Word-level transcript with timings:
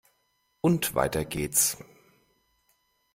Und 0.61 0.95
weiter 0.95 1.25
geht's! 1.25 1.77